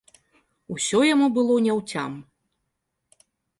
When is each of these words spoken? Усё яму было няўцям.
Усё 0.75 1.01
яму 1.09 1.27
было 1.37 1.59
няўцям. 1.67 2.11